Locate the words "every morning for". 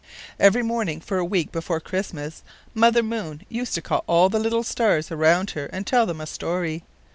0.39-1.19